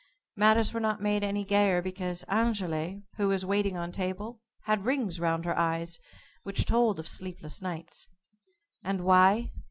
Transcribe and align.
Matters 0.35 0.73
were 0.73 0.79
not 0.79 0.99
made 0.99 1.23
any 1.23 1.45
gayer 1.45 1.79
because 1.79 2.25
Angéle, 2.27 3.03
who 3.17 3.27
was 3.27 3.45
waiting 3.45 3.77
on 3.77 3.91
table, 3.91 4.41
had 4.63 4.83
rings 4.83 5.19
round 5.19 5.45
her 5.45 5.55
eyes, 5.55 5.99
which 6.41 6.65
told 6.65 6.99
of 6.99 7.07
sleepless 7.07 7.61
nights. 7.61 8.07
And 8.83 9.01
why? 9.01 9.51